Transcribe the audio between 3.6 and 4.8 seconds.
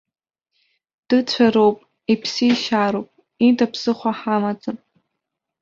ԥсыхәа ҳамаӡам.